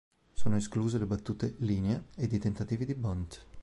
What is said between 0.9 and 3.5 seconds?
le battute linea ed i tentativi di bunt.